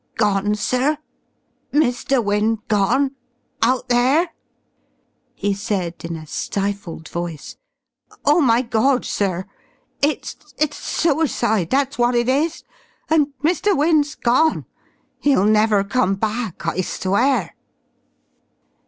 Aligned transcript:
"Gone, 0.17 0.55
sir? 0.55 0.97
Mr. 1.71 2.25
Wynne 2.25 2.57
gone 2.67 3.11
out 3.61 3.87
there?" 3.87 4.33
he 5.35 5.53
said 5.53 5.93
in 6.03 6.15
a 6.15 6.25
stifled 6.25 7.07
voice. 7.07 7.55
"Oh 8.25 8.41
my 8.41 8.63
Gawd, 8.63 9.05
sir. 9.05 9.45
It's 10.01 10.55
it's 10.57 10.77
suicide, 10.77 11.69
that's 11.69 11.99
what 11.99 12.15
it 12.15 12.27
is! 12.29 12.63
And 13.11 13.27
Mr. 13.43 13.77
Wynne's 13.77 14.15
gone!... 14.15 14.65
'E'll 15.23 15.45
never 15.45 15.83
come 15.83 16.15
back, 16.15 16.65
I 16.65 16.81
swear." 16.81 17.53